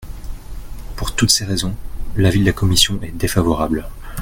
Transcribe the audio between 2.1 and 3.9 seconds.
l’avis de la commission est défavorable.